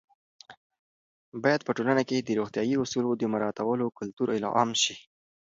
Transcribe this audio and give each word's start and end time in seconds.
باید 1.43 1.61
په 1.65 1.71
ټولنه 1.77 2.01
کې 2.09 2.17
د 2.19 2.29
روغتیايي 2.39 2.75
اصولو 2.83 3.11
د 3.17 3.23
مراعاتولو 3.33 3.85
کلتور 3.97 4.29
عام 4.57 4.69
شي. 4.83 4.95